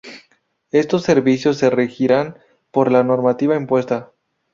[0.71, 2.39] Estos servicios se regirán
[2.71, 4.11] por la normativa impuesta.